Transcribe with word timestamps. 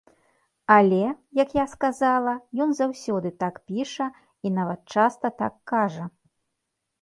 Але, 0.75 1.01
як 1.41 1.49
я 1.57 1.65
сказала, 1.73 2.33
ён 2.65 2.73
заўсёды 2.79 3.29
так 3.43 3.59
піша 3.73 4.07
і 4.49 4.53
нават 4.57 4.81
часта 4.97 5.27
так 5.43 5.53
кажа. 5.75 6.05